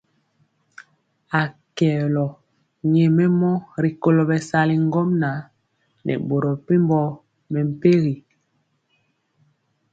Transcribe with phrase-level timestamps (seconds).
[1.41, 2.25] Akɛolo
[2.93, 3.51] nyɛmemɔ
[3.83, 5.37] rikolo bɛsali ŋgomnaŋ
[6.05, 6.99] nɛ boro mepempɔ
[7.51, 8.15] mɛmpegi.